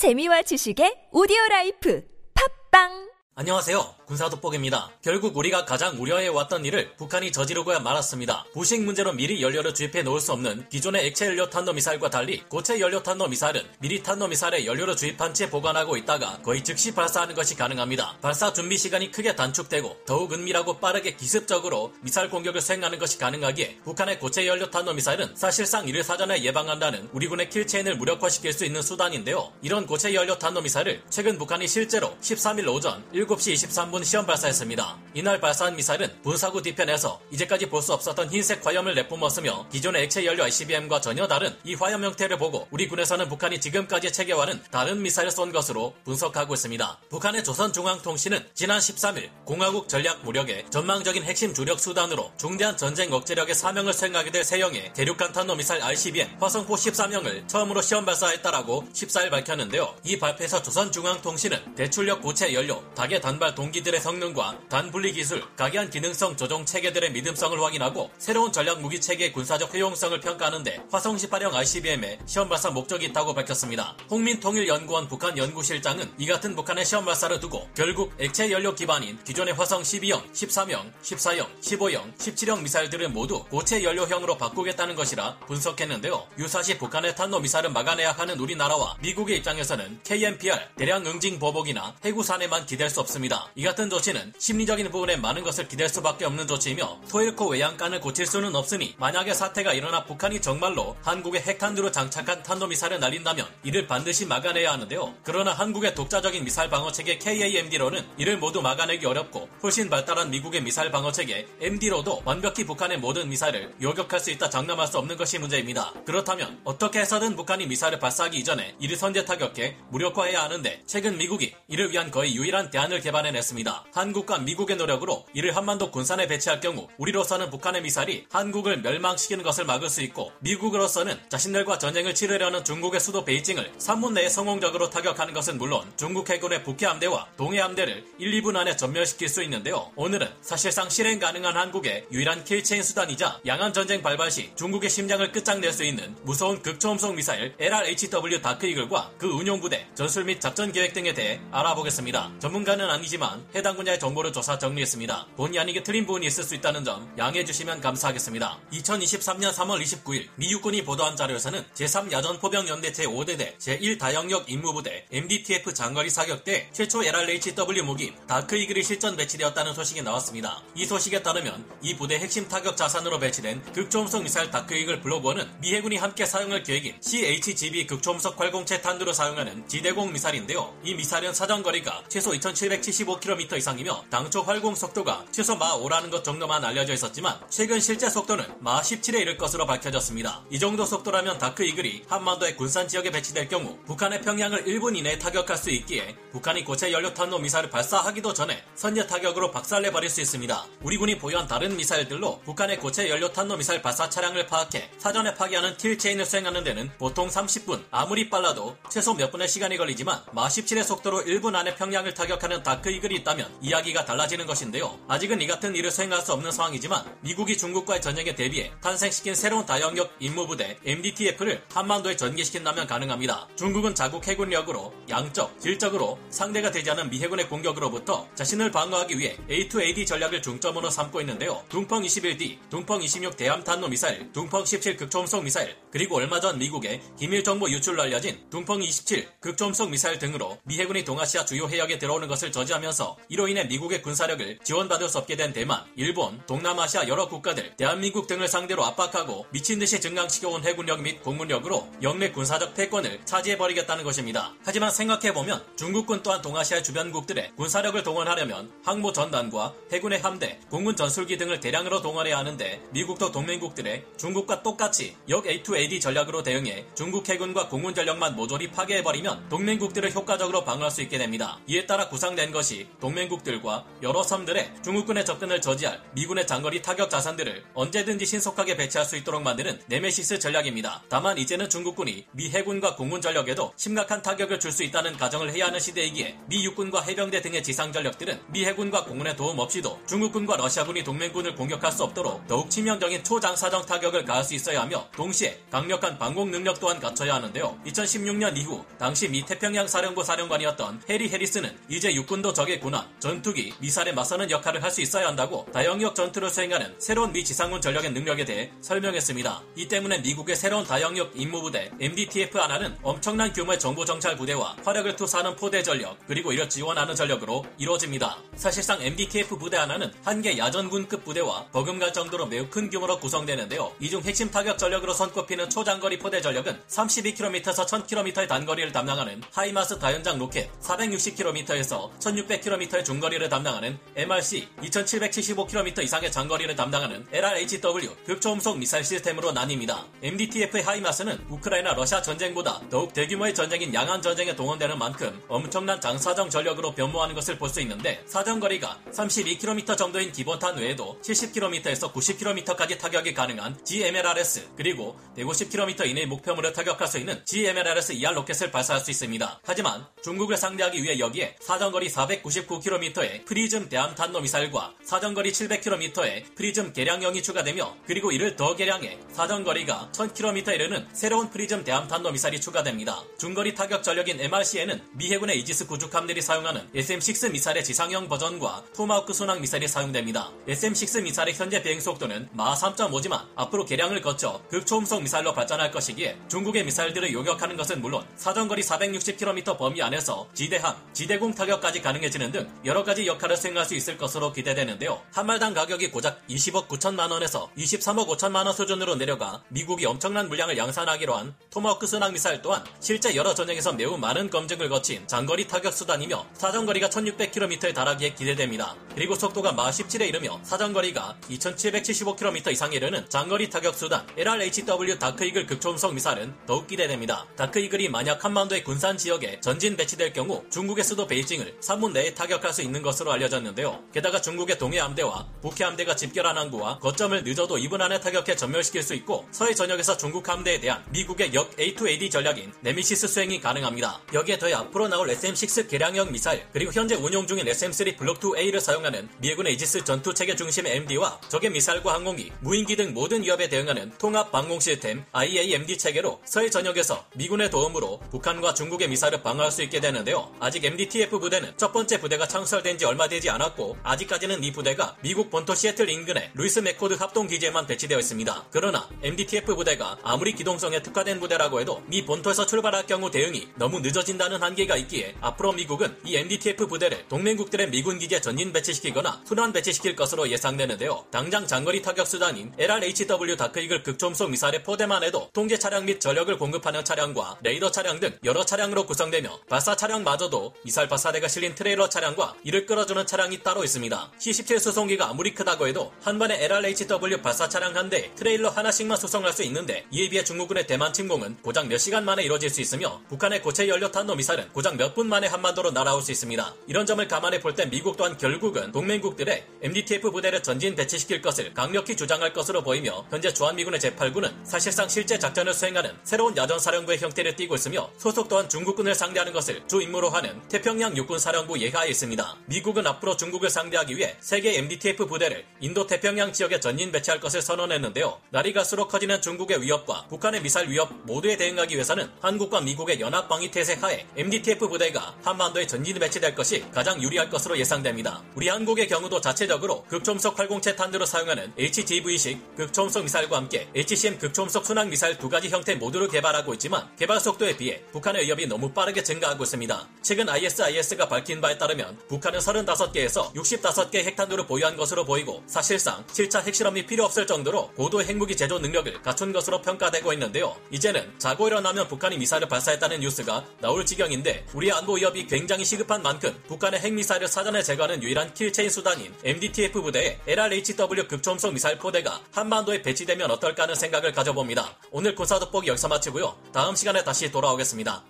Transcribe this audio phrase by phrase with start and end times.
[0.00, 2.00] 재미와 지식의 오디오 라이프.
[2.32, 3.09] 팟빵
[3.40, 3.94] 안녕하세요.
[4.04, 4.90] 군사 돋보기입니다.
[5.00, 8.44] 결국 우리가 가장 우려해왔던 일을 북한이 저지르고야 말았습니다.
[8.52, 12.78] 부식 문제로 미리 연료를 주입해 놓을 수 없는 기존의 액체 연료 탄도 미사일과 달리 고체
[12.80, 17.54] 연료 탄도 미사일은 미리 탄도 미사일에 연료를 주입한 채 보관하고 있다가 거의 즉시 발사하는 것이
[17.54, 18.18] 가능합니다.
[18.20, 24.18] 발사 준비 시간이 크게 단축되고 더욱 은밀하고 빠르게 기습적으로 미사일 공격을 수행하는 것이 가능하기에 북한의
[24.18, 29.50] 고체 연료 탄도 미사일은 사실상 이를 사전에 예방한다는 우리 군의 킬체인을 무력화시킬 수 있는 수단인데요.
[29.62, 34.98] 이런 고체 연료 탄도 미사일을 최근 북한이 실제로 13일 오전 7시 23분 시험 발사했습니다.
[35.12, 40.44] 이날 발사한 미사일은 분사구 뒤편에서 이제까지 볼 수 없었던 흰색 화염을 내뿜었으며 기존의 액체 연료
[40.44, 45.52] ICBM과 전혀 다른 이 화염 형태를 보고 우리 군에서는 북한이 지금까지 체계화는 다른 미사일을 쏜
[45.52, 46.98] 것으로 분석하고 있습니다.
[47.10, 53.92] 북한의 조선중앙통신은 지난 13일 공화국 전략 무력의 전망적인 핵심 주력 수단으로 중대한 전쟁 억제력의 사명을
[53.92, 59.94] 수행하게 될 세형의 대륙간 탄도미사일 ICBM 화성포 13형을 처음으로 시험 발사했다라고 14일 밝혔는데요.
[60.04, 66.64] 이 발표에서 조선중앙통신은 대출력 고체 연료, 다계 단발 동기들의 성능과 단분리 기술, 각이한 기능성 조종
[66.64, 72.70] 체계들의 믿음성을 확인하고 새로운 전략 무기 체계의 군사적 효용성을 평가하는데 화성 18형 ICBM의 시험 발사
[72.70, 73.96] 목적이 있다고 밝혔습니다.
[74.08, 79.54] 홍민 통일연구원 북한 연구실장은 이 같은 북한의 시험 발사를 두고 결국 액체 연료 기반인 기존의
[79.54, 86.28] 화성 12형, 13형, 14형, 15형, 17형 미사일들을 모두 고체 연료형으로 바꾸겠다는 것이라 분석했는데요.
[86.38, 92.66] 유사시 북한의 탄도 미사일을 막아내야 하는 우리나라와 미국의 입장에서는 KMPR 대량 응징 보복이나 해구 산에만
[92.66, 93.48] 기댈 수 없습니다.
[93.54, 98.54] 이 같은 조치는 심리적인 부분에 많은 것을 기댈 수밖에 없는 조치이며 토일코 외양간을 고칠 수는
[98.54, 105.14] 없으니 만약에 사태가 일어나 북한이 정말로 한국의 핵탄두로 장착한 탄도미사일을 날린다면 이를 반드시 막아내야 하는데요.
[105.24, 110.90] 그러나 한국의 독자적인 미사일 방어 체계 KAMD로는 이를 모두 막아내기 어렵고 훨씬 발달한 미국의 미사일
[110.90, 115.92] 방어 체계 MD로도 완벽히 북한의 모든 미사일을 요격할 수 있다 장담할 수 없는 것이 문제입니다.
[116.04, 121.90] 그렇다면 어떻게 해서든 북한이 미사일을 발사하기 이전에 이를 선제 타격해 무력화해야 하는데 최근 미국이 이를
[121.90, 123.84] 위한 거의 유일한 대안 을 개발해냈습니다.
[123.92, 129.88] 한국과 미국의 노력으로 이를 한반도 군산에 배치할 경우 우리로서는 북한의 미사일이 한국을 멸망시키는 것을 막을
[129.88, 135.90] 수 있고 미국으로서는 자신들과 전쟁을 치르려는 중국의 수도 베이징을 3분 내에 성공적으로 타격하는 것은 물론
[135.96, 139.90] 중국 해군의 북해 함대와 동해 함대를 1, 2분 안에 전멸시킬 수 있는데요.
[139.96, 145.72] 오늘은 사실상 실행 가능한 한국의 유일한 킬체인 수단이자 양안 전쟁 발발 시 중국의 심장을 끝장낼
[145.72, 151.14] 수 있는 무서운 극초음속 미사일 LRHW 다크이글과 그 운용 부대, 전술 및 작전 계획 등에
[151.14, 152.32] 대해 알아보겠습니다.
[152.38, 155.26] 전문가는 아니지만 해당 분야의 정보를 조사 정리했습니다.
[155.36, 158.58] 본의 아니게 틀린 부분이 있을 수 있다는 점 양해해 주시면 감사하겠습니다.
[158.72, 167.02] 2023년 3월 29일 미 육군이 보도한 자료에서는 제3야전포병연대 제5대대 제1다영역 임무부대 MDTF 장거리 사격대 최초
[167.02, 170.62] LRHW 무기 다크이글이 실전 배치되었다는 소식이 나왔습니다.
[170.74, 175.96] 이 소식에 따르면 이 부대 핵심 타격 자산으로 배치된 극초음속 미사일 다크이글 블록1은 미 해군이
[175.96, 180.74] 함께 사용할 계획인 CHGB 극초음속 활공체 탄두로 사용하는 지대공 미사일인데요.
[180.84, 182.34] 이 미사일은 사정거리가 최소
[182.70, 188.44] 2775km 이상이며 당초 활공 속도가 최소 마하 5라는 것 정도만 알려져 있었지만 최근 실제 속도는
[188.60, 190.42] 마하 17에 이를 것으로 밝혀졌습니다.
[190.50, 195.56] 이 정도 속도라면 다크 이글이 한반도의 군산 지역에 배치될 경우 북한의 평양을 1분 이내에 타격할
[195.56, 200.66] 수 있기에 북한이 고체 연료탄도 미사일을 발사하기도 전에 선제 타격으로 박살내 버릴 수 있습니다.
[200.82, 206.24] 우리 군이 보유한 다른 미사일들로 북한의 고체 연료탄도 미사일 발사 차량을 파악해 사전에 파괴하는 킬체인을
[206.24, 211.54] 수행하는 데는 보통 30분, 아무리 빨라도 최소 몇 분의 시간이 걸리지만 마하 17의 속도로 1분
[211.54, 214.98] 안에 평양을 타격하는 다크 이글이 있다면 이야기가 달라지는 것인데요.
[215.08, 220.16] 아직은 이 같은 일을 수행할 수 없는 상황이지만 미국이 중국과의 전쟁에 대비해 탄생시킨 새로운 다영역
[220.20, 223.48] 임무부대 MDTF를 한반도에 전개시킨다면 가능합니다.
[223.56, 230.06] 중국은 자국 해군력으로 양적, 질적으로 상대가 되지 않은 미 해군의 공격으로부터 자신을 방어하기 위해 A2AD
[230.06, 231.62] 전략을 중점으로 삼고 있는데요.
[231.68, 237.42] 둥펑 21D, 둥펑 26 대함탄도 미사일, 둥펑 17 극초음속 미사일, 그리고 얼마 전 미국의 기밀
[237.44, 242.49] 정보 유출로 알려진 둥펑 27 극초음속 미사일 등으로 미 해군이 동아시아 주요 해역에 들어오는 것을
[242.50, 248.26] 저지하면서 이로 인해 미국의 군사력을 지원받을 수 없게 된 대만, 일본, 동남아시아 여러 국가들, 대한민국
[248.26, 254.54] 등을 상대로 압박하고 미친 듯이 증강시켜온 해군력 및 공군력으로 영내 군사적 패권을 차지해버리겠다는 것입니다.
[254.64, 261.60] 하지만 생각해보면 중국군 또한 동아시아 주변국들의 군사력을 동원하려면 항모 전단과 해군의 함대, 공군 전술기 등을
[261.60, 268.36] 대량으로 동원해야 하는데 미국도 동맹국들의 중국과 똑같이 역 A2AD 전략으로 대응해 중국 해군과 공군 전력만
[268.36, 271.58] 모조리 파괴해버리면 동맹국들을 효과적으로 방어할 수 있게 됩니다.
[271.66, 277.64] 이에 따라 구상된 낸 것이 동맹국들과 여러 섬들의 중국군의 접근을 저지할 미군의 장거리 타격 자산들을
[277.74, 281.02] 언제든지 신속하게 배치할 수 있도록 만드는 네메시스 전략입니다.
[281.10, 285.80] 다만 이제는 중국군이 미 해군과 공군 전력에도 심각한 타격을 줄 수 있다는 가정을 해야 하는
[285.80, 291.56] 시대이기에 미 육군과 해병대 등의 지상 전력들은 미 해군과 공군의 도움 없이도 중국군과 러시아군이 동맹군을
[291.56, 296.78] 공격할 수 없도록 더욱 치명적인 초장사정 타격을 가할 수 있어야 하며 동시에 강력한 방공 능력
[296.78, 297.80] 또한 갖춰야 하는데요.
[297.84, 304.12] 2016년 이후 당시 미 태평양 사령부 사령관이었던 해리 해리스는 이제 육군도 적의 군함, 전투기, 미사일에
[304.12, 308.72] 맞서는 역할을 할 수 있어야 한다고 다영역 전투를 수행하는 새로운 미 지상군 전력의 능력에 대해
[308.80, 309.62] 설명했습니다.
[309.76, 315.54] 이 때문에 미국의 새로운 다영역 임무부대 MDTF 하나는 엄청난 규모의 정보 정찰 부대와 화력을 투사하는
[315.54, 318.38] 포대 전력 그리고 이를 지원하는 전력으로 이루어집니다.
[318.56, 323.92] 사실상 MDTF 부대 하나는 한 개 야전군급 부대와 버금갈 정도로 매우 큰 규모로 구성되는데요.
[324.00, 330.38] 이 중 핵심 타격 전력으로 손꼽히는 초장거리 포대 전력은 32km에서 1000km의 단거리를 담당하는 하이마스 다연장
[330.38, 340.04] 로켓 460km에서 1600km의 중거리를 담당하는 MRC 2775km 이상의 장거리를 담당하는 LRHW 극초음속 미사일 시스템으로 나뉩니다.
[340.22, 346.94] MDTF의 하이마스는 우크라이나 러시아 전쟁보다 더욱 대규모의 전쟁인 양안 전쟁에 동원되는 만큼 엄청난 장사정 전력으로
[346.94, 354.70] 변모하는 것을 볼 수 있는데 사정거리가 32km 정도인 기본탄 외에도 70km에서 90km까지 타격이 가능한 GMLRS
[354.76, 359.60] 그리고 150km 이내의 목표물을 타격할 수 있는 GMLRS ER 로켓을 발사할 수 있습니다.
[359.64, 367.42] 하지만 중국을 상대하기 위해 여기에 사정거리 499km의 프리즘 대함 탄도 미사일과 사정거리 700km의 프리즘 개량형이
[367.42, 373.22] 추가되며 그리고 이를 더 개량해 사정거리가 1000km 이르는 새로운 프리즘 대함 탄도 미사일이 추가됩니다.
[373.38, 379.60] 중거리 타격 전력인 MRC에는 미 해군의 이지스 구축함들이 사용하는 SM-6 미사일의 지상형 버전과 토마호크 순항
[379.60, 380.50] 미사일이 사용됩니다.
[380.68, 386.84] SM-6 미사일의 현재 비행 속도는 마하 3.5지만 앞으로 개량을 거쳐 극초음속 미사일로 발전할 것이기에 중국의
[386.84, 393.26] 미사일들을 요격하는 것은 물론 사정거리 460km 범위 안에서 지대함, 지대공 타격까지 가능해지는 등 여러 가지
[393.26, 395.20] 역할을 수행할 수 있을 것으로 기대되는데요.
[395.32, 400.78] 한 발당 가격이 고작 20억 9천만 원에서 23억 5천만 원 수준으로 내려가 미국이 엄청난 물량을
[400.78, 405.92] 양산하기로 한 토마호크 순항 미사일 또한 실제 여러 전쟁에서 매우 많은 검증을 거친 장거리 타격
[405.92, 408.94] 수단이며 사정거리가 1600km에 달하기에 기대됩니다.
[409.14, 416.14] 그리고 속도가 마하 17에 이르며 사정거리가 2775km 이상에 이르는 장거리 타격 수단 LRHW 다크이글 극초음속
[416.14, 417.46] 미사일은 더욱 기대됩니다.
[417.56, 422.82] 다크이글이 만약 한반도의 군산 지역에 전진 배치될 경우 중국의 수도 베이징을 3분 내에 타격할 수
[422.82, 424.04] 있는 것으로 알려졌는데요.
[424.12, 429.14] 게다가 중국의 동해 함대와 북해 함대가 집결한 항구와 거점을 늦어도 2분 안에 타격해 전멸시킬 수
[429.14, 434.20] 있고 서해 전역에서 중국 함대에 대한 미국의 역 A2AD 전략인 네메시스 수행이 가능합니다.
[434.32, 439.74] 여기에 더해 앞으로 나올 SM-6 개량형 미사일 그리고 현재 운용 중인 SM-3 블록2A를 사용하는 미군의
[439.74, 444.80] 이지스 전투 체계 중심의 MD와 적의 미사일과 항공기, 무인기 등 모든 위협에 대응하는 통합 방공
[444.80, 450.52] 시스템 IAMD 체계로 서해 전역에서 미군의 도움으로 북한과 중국의 미사일을 방어할 수 있게 되는데요.
[450.60, 455.50] 아직 MDTF 부대는 첫 번째 부대가 창설된 지 얼마 되지 않았고 아직까지는 이 부대가 미국
[455.50, 458.64] 본토 시애틀 인근의 루이스 맥코드 합동 기지에만 배치되어 있습니다.
[458.70, 464.62] 그러나 MDTF 부대가 아무리 기동성에 특화된 부대라고 해도 미 본토에서 출발할 경우 대응이 너무 늦어진다는
[464.62, 470.50] 한계가 있기에 앞으로 미국은 이 MDTF 부대를 동맹국들의 미군 기지에 전진 배치시키거나 순환 배치시킬 것으로
[470.50, 471.24] 예상되는데요.
[471.30, 477.04] 당장 장거리 타격 수단인 LRHW 다크이글 극초음속 미사일의 포대만 해도 통제 차량 및 전력을 공급하는
[477.04, 482.86] 차량과 레이더 차량 등 여러 차량으로 구성되며 발사 차량마저도 미사일 발사대가 실린 트레일러 차량과 이를
[482.86, 484.32] 끌어주는 차량이 따로 있습니다.
[484.38, 489.52] C-17 수송기가 아무리 크다고 해도 한 번에 LRHW 발사 차량 한 대, 트레일러 하나씩만 수송할
[489.52, 493.60] 수 있는데 이에 비해 중국군의 대만 침공은 고작 몇 시간 만에 이뤄질 수 있으며 북한의
[493.62, 496.74] 고체 연료 탄도 미사일은 고작 몇 분 만에 한반도로 날아올 수 있습니다.
[496.86, 502.16] 이런 점을 감안해 볼 때 미국 또한 결국은 동맹국들의 MDTF 부대를 전진 배치시킬 것을 강력히
[502.16, 508.08] 주장할 것으로 보이며 현재 주한미군의 제8군은 사실상 실제 작전을 수행하는 새로운 야전사령부의 형태를 띠고 있으며
[508.18, 512.56] 소속 또한 중국군을 상대하는 것을 주 임무로 하는 태평양 육군 사령부 예하에 있습니다.
[512.66, 517.60] 미국은 앞으로 중국을 상대하기 위해 세 개 MDTF 부대를 인도 태평양 지역에 전진 배치할 것을
[517.60, 518.40] 선언했는데요.
[518.50, 523.70] 날이 갈수록 커지는 중국의 위협과 북한의 미사일 위협 모두에 대응하기 위해서는 한국과 미국의 연합 방위
[523.70, 528.42] 태세 하에 MDTF 부대가 한반도에 전진 배치될 것이 가장 유리할 것으로 예상됩니다.
[528.54, 535.10] 우리 한국의 경우도 자체적으로 극초음속 활공체 탄두로 사용하는 HGV식 극초음속 미사일과 함께 HCM 극초음속 순항
[535.10, 539.64] 미사일 두 가지 형태 모두를 개발하고 있지만 개발 속도에 비해 북한의 위협이 너무 빠르게 증가하고
[539.64, 540.08] 있습니다.
[540.22, 547.06] 최근 ISIS가 밝힌 바에 따르면 북한은 35개에서 65개 핵탄두를 보유한 것으로 보이고 사실상 7차 핵실험이
[547.06, 550.76] 필요 없을 정도로 고도 핵무기 제조 능력을 갖춘 것으로 평가되고 있는데요.
[550.90, 556.54] 이제는 자고 일어나면 북한이 미사일을 발사했다는 뉴스가 나올 지경인데 우리 안보 위협이 굉장히 시급한 만큼
[556.68, 563.50] 북한의 핵미사일을 사전에 제거하는 유일한 킬체인 수단인 MDTF 부대의 LRHW 극초음속 미사일 포대가 한반도에 배치되면
[563.50, 564.98] 어떨까 하는 생각을 가져봅니다.
[565.10, 566.56] 오늘 군사 돋보기 여기서 마치고요.
[566.72, 568.29] 다음 시간에 다시 돌아오겠습니다.